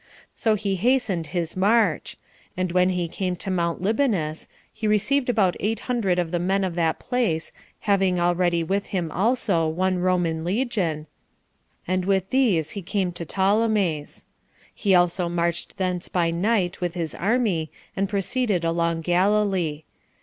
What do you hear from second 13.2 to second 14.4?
Ptolemais.